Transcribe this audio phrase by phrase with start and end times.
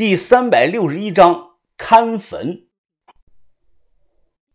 [0.00, 2.62] 第三百六十一章看坟。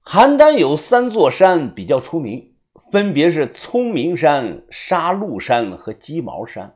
[0.04, 2.56] 邯郸有三座山比较出名，
[2.92, 6.74] 分别是聪明山、杀戮山和鸡毛山。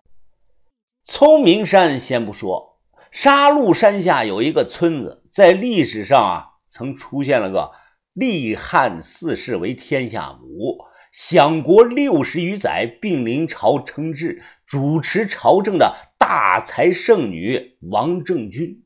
[1.03, 2.79] 聪明山先不说，
[3.09, 7.71] 杀戮山下有一个村子，在历史上啊，曾出现了个
[8.13, 10.77] 立汉四世为天下母，
[11.11, 16.08] 享国六十余载，并临朝称制，主持朝政的。
[16.29, 18.85] 大才圣女王政君，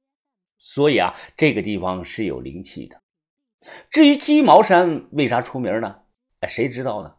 [0.57, 3.01] 所以啊，这个地方是有灵气的。
[3.89, 5.97] 至于鸡毛山为啥出名呢？
[6.39, 7.15] 哎，谁知道呢？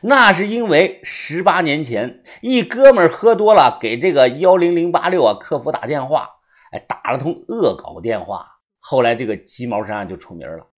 [0.00, 6.30] 那是因为十八年前，一哥们喝多了，给这个幺零零八六啊客服打电话，
[6.72, 8.58] 哎，打了通恶搞电话。
[8.80, 10.68] 后来这个鸡毛山就出名了。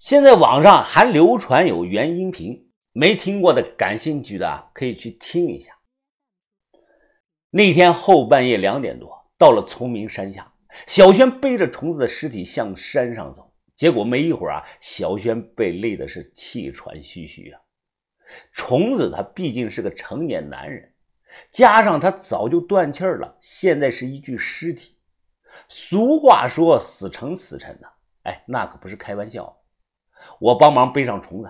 [0.00, 5.72] 现在网上还流传有原音频，没听过的、感兴趣的可以去听一下。
[7.56, 10.52] 那天后半夜两点多，到了崇明山下，
[10.88, 13.54] 小轩背着虫子的尸体向山上走。
[13.76, 17.60] 结果没一会儿啊，小轩被累的是气喘吁吁啊。
[18.50, 20.94] 虫子他毕竟是个成年男人，
[21.52, 24.98] 加上他早就断气了，现在是一具尸体。
[25.68, 27.86] 俗话说“死成死沉”的，
[28.24, 29.56] 哎，那可不是开玩笑。
[30.40, 31.48] 我帮忙背上虫子，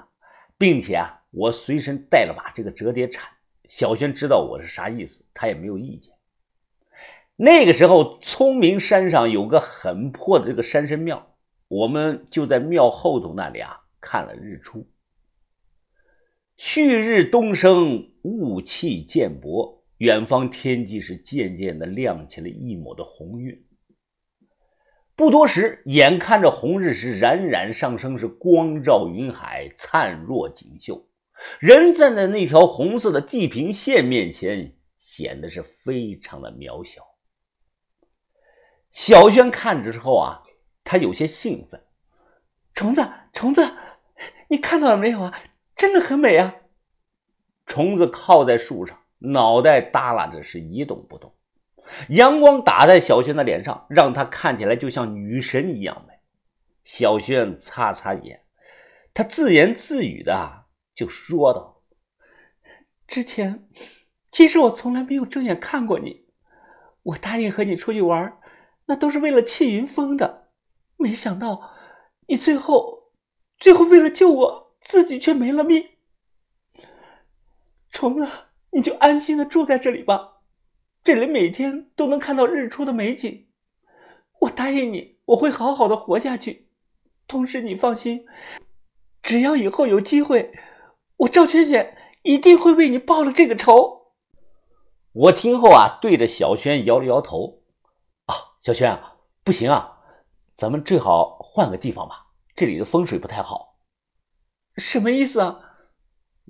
[0.58, 3.26] 并且啊，我随身带了把这个折叠铲。
[3.68, 6.14] 小轩知道我是啥意思，他也没有意见。
[7.36, 11.34] 那个时候，聪明山上有个很破的这个山神庙，
[11.68, 14.86] 我们就在庙后头那里啊看了日出。
[16.56, 23.66] 旭日东升，雾气渐薄，远方天际是渐渐的亮起了一抹的红晕。
[25.16, 31.04] 不多时，眼看着红日是冉冉上升，是光照云海，灿若锦绣。
[31.58, 37.02] 人站在那条红色的地平线面前，显得是非常的渺小。
[38.90, 40.42] 小轩看着之后啊，
[40.84, 41.84] 他有些兴奋。
[42.74, 43.74] 虫子，虫子，
[44.48, 45.42] 你看到了没有啊？
[45.76, 46.54] 真的很美啊！
[47.66, 51.34] 虫子靠在树上，脑袋耷拉着，是一动不动。
[52.10, 56.14] 阳光打在小轩的脸上，让他看起来就像女神一样美。
[56.84, 58.44] 小轩擦擦眼，
[59.12, 60.63] 他自言自语的啊。
[60.94, 61.82] 就说道
[63.08, 63.68] ：“之前
[64.30, 66.26] 其实我从来没有正眼看过你，
[67.02, 68.38] 我答应和你出去玩，
[68.86, 70.50] 那都是为了气云峰的。
[70.96, 71.72] 没想到
[72.28, 73.10] 你最后，
[73.58, 75.84] 最后为了救我自己却没了命。
[77.90, 78.28] 虫子，
[78.70, 80.42] 你就安心的住在这里吧，
[81.02, 83.48] 这里每天都能看到日出的美景。
[84.42, 86.68] 我答应你，我会好好的活下去。
[87.26, 88.26] 同时，你放心，
[89.22, 90.52] 只要以后有机会。”
[91.18, 94.12] 我赵萱萱一定会为你报了这个仇。
[95.12, 97.62] 我听后啊，对着小轩摇了摇头。
[98.26, 100.00] 啊，小轩啊，不行啊，
[100.54, 102.26] 咱们最好换个地方吧，
[102.56, 103.78] 这里的风水不太好。
[104.76, 105.60] 什么意思啊？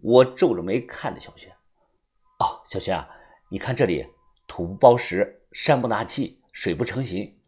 [0.03, 1.51] 我皱着眉看着小轩。
[2.39, 3.09] 哦，小轩啊，
[3.51, 4.07] 你看这里
[4.47, 7.39] 土不包石，山不纳气，水不成形。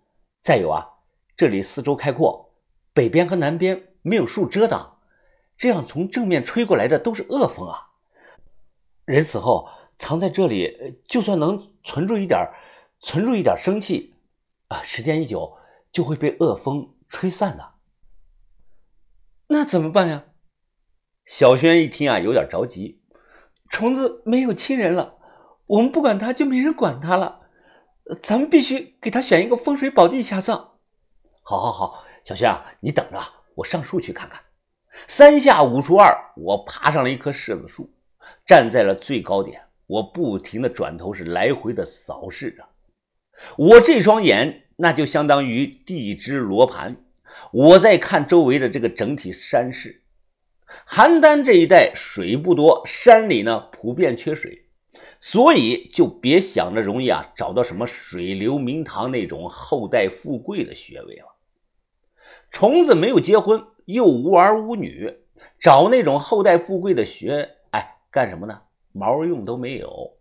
[0.42, 0.86] 再有啊，
[1.34, 2.54] 这里四周开阔，
[2.92, 4.95] 北边和南边没有树遮挡。
[5.56, 7.90] 这样从正面吹过来的都是恶风啊！
[9.04, 12.50] 人死后藏在这里，就算能存住一点，
[12.98, 14.14] 存住一点生气，
[14.68, 15.56] 啊，时间一久
[15.90, 17.74] 就会被恶风吹散的。
[19.48, 20.24] 那怎么办呀？
[21.24, 23.02] 小轩一听啊，有点着急。
[23.70, 25.18] 虫子没有亲人了，
[25.66, 27.48] 我们不管它，就没人管它了。
[28.22, 30.78] 咱们必须给他选一个风水宝地下葬。
[31.42, 33.20] 好，好，好，小轩啊，你等着，
[33.56, 34.40] 我上树去看看。
[35.06, 37.90] 三下五除二，我爬上了一棵柿子树，
[38.46, 39.60] 站在了最高点。
[39.86, 42.64] 我不停的转头，是来回的扫视着。
[43.56, 46.96] 我这双眼，那就相当于地支罗盘。
[47.52, 50.02] 我在看周围的这个整体山势。
[50.88, 54.66] 邯郸这一带水不多，山里呢普遍缺水，
[55.20, 61.36] 所以就别想着容易啊找到什么水流明堂那种后代富贵的穴位了。
[62.50, 63.62] 虫子没有结婚。
[63.86, 65.12] 又无儿无女，
[65.58, 68.60] 找那种后代富贵的学，哎，干什么呢？
[68.92, 70.18] 毛用都没有。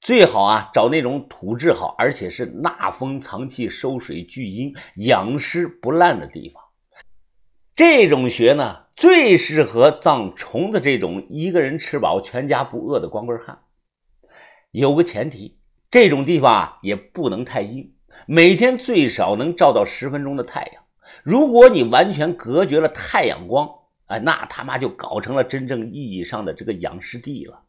[0.00, 6.62] 最好啊，找那种土质好，而且是纳风藏气、收水聚阴、养湿不烂的地方。
[7.74, 13.58] 这种穴呢，最适合葬虫子这种一个人吃饱全家不饿的光棍汉。
[14.70, 15.58] 有个前提，
[15.90, 17.92] 这种地方啊，也不能太阴，
[18.26, 20.84] 每天最少能照到十分钟的太阳。
[21.28, 23.68] 如果你完全隔绝了太阳光，
[24.06, 27.64] 哎，那他妈就搞成了真正意义上的这个养尸地了。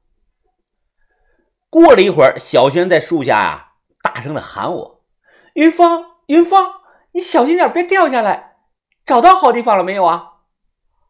[1.69, 5.03] 过了一会儿，小轩在树下啊大声的喊我
[5.55, 6.71] ：“云峰，云峰，
[7.11, 8.55] 你小心点，别掉下来。
[9.05, 10.35] 找到好地方了没有啊？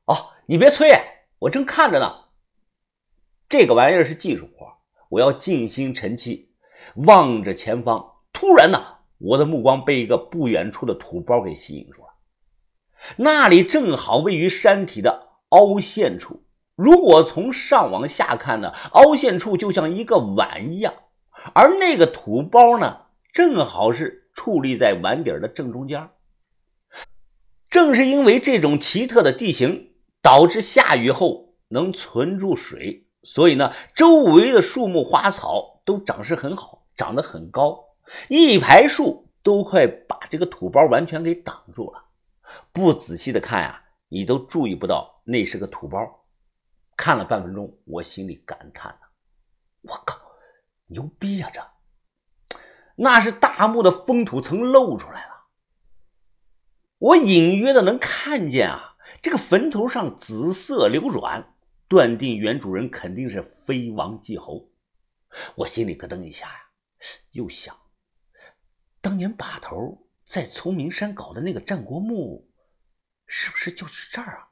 [0.06, 0.16] 哦，
[0.48, 0.92] 你别催，
[1.38, 2.12] 我正看着呢。
[3.48, 4.74] 这个玩意儿是技术活，
[5.10, 6.52] 我要静心沉气，
[6.96, 8.04] 望着前方。
[8.34, 8.84] 突然呢，
[9.20, 12.09] 我的目光被一个不远处的土包给吸引住了。
[13.18, 16.44] 那里正好位于山体的凹陷处。
[16.76, 20.94] 如果从上往下看呢，凹陷处就像一个碗一样，
[21.54, 23.02] 而那个土包呢，
[23.34, 26.10] 正好是矗立在碗底的正中间。
[27.70, 29.92] 正是因为这种奇特的地形，
[30.22, 37.78] 导致下雨后能存住水，所以呢，周围的树木花草都长势很好，长得很高，
[38.28, 42.06] 一排树都快把这个土包完全给挡住了。
[42.72, 46.26] 不仔细的看呀，你都注意不到那是个土包。
[46.96, 49.08] 看了半分钟，我心里感叹呢
[49.84, 50.20] ：“我靠，
[50.88, 51.50] 牛逼呀！
[51.54, 51.66] 这
[52.98, 55.46] 那是大墓的封土层露出来了。
[56.98, 61.56] 我隐约的能看见啊，这个坟头上紫色流转，
[61.88, 64.70] 断定原主人肯定是飞王即侯。
[65.56, 66.60] 我心里咯噔一下呀，
[67.32, 67.74] 又想，
[69.00, 72.48] 当年把头在聪明山搞的那个战国墓。”
[73.32, 74.48] 是不是就是这儿啊？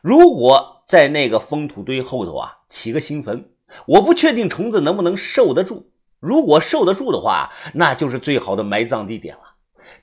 [0.00, 3.52] 如果在那个封土堆后头啊起个新坟，
[3.86, 5.92] 我不确定虫子能不能受得住。
[6.20, 9.42] 如果受得住的话，那就是最好的埋葬地点了。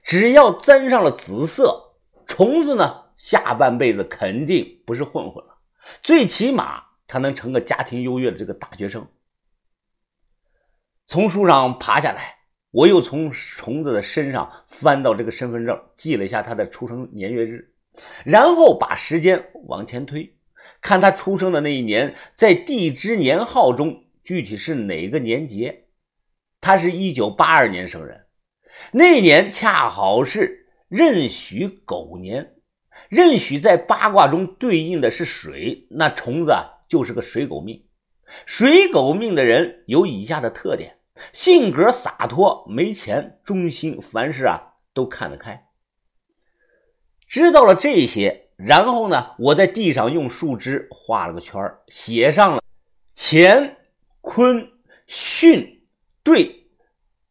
[0.04, 5.58] 只要沾上了紫色，虫子呢下半辈子肯定不是混混了，
[6.01, 9.08] 最起码他能成个家庭优越的这个大学生。
[11.06, 12.35] 从树上爬下来。
[12.75, 17.74] 我又从虫子的身上翻到这个身份证，记了一下他的出生年月日，
[18.25, 20.36] 然后把时间往前推，
[20.81, 25.86] 看他出生的那一年在地支年号中具体是哪个年节。
[26.60, 28.25] 他是一九八二年生人，
[28.92, 32.56] 那年恰好是壬戌狗年，
[33.07, 36.54] 壬戌在八卦中对应的是水，那虫子
[36.89, 37.86] 就是个水狗命。
[38.45, 40.98] 水狗命的人有以下的特点。
[41.31, 45.67] 性格洒脱，没钱，忠心，凡事啊都看得开。
[47.27, 52.62] 知道了这些，然后呢，我在地上用树枝画了个圈写上了
[53.15, 53.77] 乾、
[54.21, 54.71] 坤、
[55.07, 55.79] 巽、
[56.21, 56.67] 兑、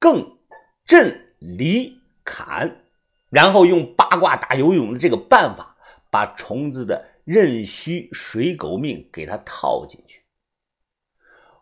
[0.00, 0.38] 艮、
[0.84, 2.84] 震、离、坎，
[3.31, 5.76] 然后用八卦打游泳的这个办法，
[6.10, 10.25] 把虫子的壬戌水狗命给它套进去。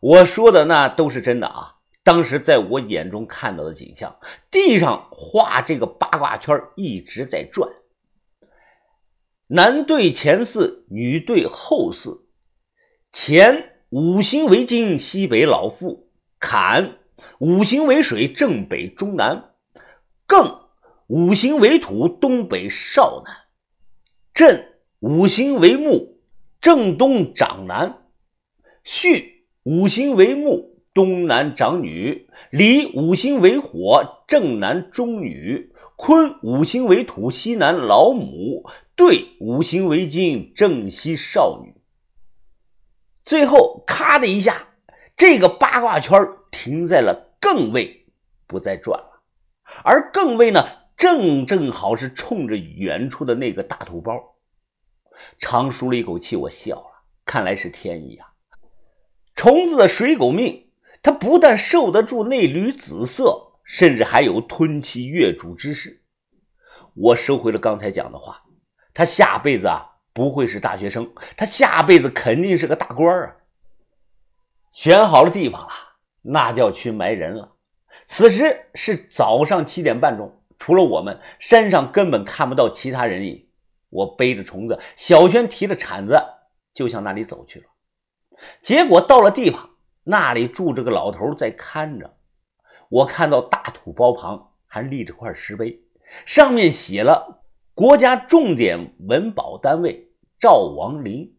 [0.00, 1.71] 我说的那都是真的啊。
[2.04, 4.18] 当时在我眼中看到的景象，
[4.50, 7.70] 地上画这个八卦圈一直在转，
[9.46, 12.26] 男对前四，女对后四。
[13.12, 16.08] 乾五行为金，西北老父；
[16.40, 16.98] 坎
[17.38, 19.52] 五行为水，正北中南；
[20.26, 20.62] 艮
[21.08, 23.34] 五行为土，东北少南；
[24.32, 26.18] 震五行为木，
[26.60, 28.08] 正东长南；
[28.82, 30.71] 巽五行为木。
[30.94, 41.74] 东南长女，离五行为火，正南中女；坤五行为土，西南老母；兑五行为金，正西少女。
[43.22, 44.68] 最后，咔的一下，
[45.16, 48.06] 这个八卦圈停在了艮位，
[48.46, 49.22] 不再转了。
[49.84, 50.62] 而艮位呢，
[50.96, 54.36] 正正好是冲着远处的那个大土包。
[55.38, 58.28] 长舒了一口气，我笑了，看来是天意啊！
[59.34, 60.68] 虫子的水狗命。
[61.02, 66.02] 他不但受得住那缕紫色，甚至还有吞气月主之势。
[66.94, 68.40] 我收回了刚才讲的话，
[68.94, 73.36] 他下辈子啊不会是大学生，他下辈子肯定是个大官啊。
[74.72, 75.68] 选好了地方了，
[76.22, 77.52] 那就要去埋人了。
[78.06, 83.48] 此时是早上七点半钟，除了我们，山上根本看不到其他人影。
[83.90, 86.22] 我背着虫子，小轩提着铲子，
[86.72, 87.66] 就向那里走去了。
[88.62, 89.70] 结果到了地方。
[90.04, 92.16] 那里住着个老头在看着，
[92.88, 95.80] 我看到大土包旁还立着块石碑，
[96.26, 97.44] 上面写了
[97.74, 101.34] “国家重点文保单位赵王陵”。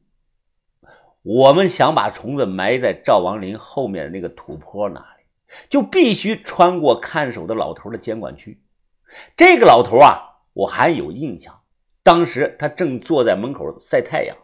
[1.24, 5.24] 我们想把虫子埋在赵王陵后面的那个土坡那里，
[5.70, 8.62] 就必须穿过看守的老头的监管区。
[9.36, 10.20] 这个老头啊，
[10.54, 11.62] 我还有印象，
[12.02, 14.36] 当时他正坐在门口晒太阳。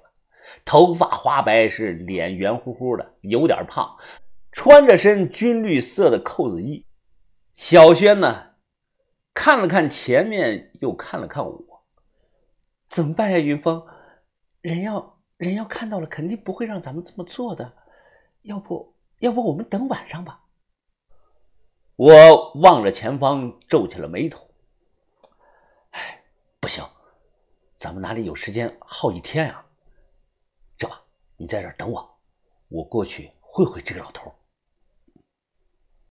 [0.66, 3.98] 头发花白，是脸圆乎乎的，有点胖，
[4.52, 6.86] 穿着身军绿色的扣子衣。
[7.56, 8.56] 小轩呢，
[9.34, 11.84] 看了看前面，又看了看我，
[12.88, 13.38] 怎么办呀？
[13.38, 13.86] 云峰，
[14.62, 17.74] 人要人要看到了，肯定不会让咱们这么做的。
[18.44, 20.42] 要不要不我们等晚上吧？
[21.98, 24.50] 我望着前方，皱起了眉头。
[25.92, 26.24] 哎，
[26.62, 26.82] 不行，
[27.76, 29.66] 咱们哪里有时间耗一天呀？
[31.42, 32.18] 你在这儿等我，
[32.68, 34.30] 我过去会会这个老头。